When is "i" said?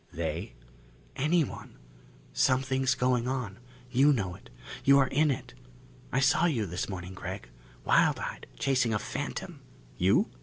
6.11-6.19